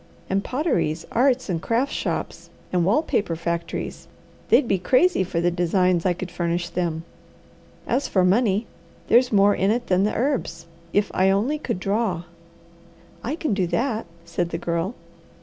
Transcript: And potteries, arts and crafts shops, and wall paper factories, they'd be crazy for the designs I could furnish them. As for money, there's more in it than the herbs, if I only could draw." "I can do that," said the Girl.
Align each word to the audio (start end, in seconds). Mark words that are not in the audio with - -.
And 0.31 0.43
potteries, 0.43 1.05
arts 1.11 1.47
and 1.47 1.61
crafts 1.61 1.93
shops, 1.93 2.49
and 2.73 2.83
wall 2.83 3.03
paper 3.03 3.35
factories, 3.35 4.07
they'd 4.49 4.67
be 4.67 4.79
crazy 4.79 5.23
for 5.23 5.39
the 5.39 5.51
designs 5.51 6.07
I 6.07 6.13
could 6.13 6.31
furnish 6.31 6.69
them. 6.69 7.03
As 7.85 8.07
for 8.07 8.25
money, 8.25 8.65
there's 9.09 9.31
more 9.31 9.53
in 9.53 9.69
it 9.69 9.85
than 9.85 10.03
the 10.03 10.15
herbs, 10.15 10.65
if 10.91 11.11
I 11.13 11.29
only 11.29 11.59
could 11.59 11.79
draw." 11.79 12.23
"I 13.23 13.35
can 13.35 13.53
do 13.53 13.67
that," 13.67 14.07
said 14.25 14.49
the 14.49 14.57
Girl. 14.57 14.95